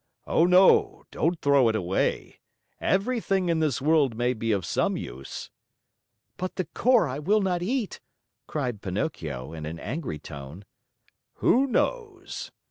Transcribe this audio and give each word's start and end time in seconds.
"Oh, 0.25 0.45
no, 0.47 1.03
don't 1.11 1.39
throw 1.43 1.69
it 1.69 1.75
away! 1.75 2.39
Everything 2.79 3.49
in 3.49 3.59
this 3.59 3.79
world 3.79 4.17
may 4.17 4.33
be 4.33 4.51
of 4.51 4.65
some 4.65 4.97
use!" 4.97 5.51
"But 6.37 6.55
the 6.55 6.65
core 6.65 7.07
I 7.07 7.19
will 7.19 7.39
not 7.41 7.61
eat!" 7.61 7.99
cried 8.47 8.81
Pinocchio 8.81 9.53
in 9.53 9.67
an 9.67 9.77
angry 9.77 10.17
tone. 10.17 10.65
"Who 11.35 11.67
knows?" 11.67 12.51